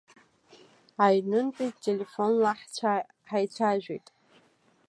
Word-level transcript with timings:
Аҩнынтәи 1.05 1.77
телефонла 1.83 2.51
ҳаицәажәеит. 3.29 4.07